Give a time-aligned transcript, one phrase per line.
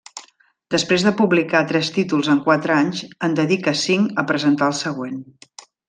[0.75, 5.23] Després de publicar tres títols en quatre anys, en dedica cinc a presentar el següent.